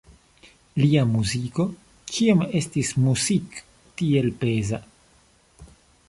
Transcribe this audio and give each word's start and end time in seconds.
Lia 0.83 1.01
muziko 1.09 1.65
ĉiam 2.15 2.41
estis 2.59 2.89
Musik 3.03 3.59
tiel 4.01 4.31
peza. 4.39 4.81